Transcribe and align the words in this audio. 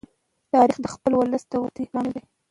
تاریخ 0.53 0.77
د 0.81 0.85
خپل 0.93 1.11
ولس 1.15 1.43
د 1.47 1.53
وده 1.61 1.81
لامل 1.93 2.07
دی. 2.15 2.21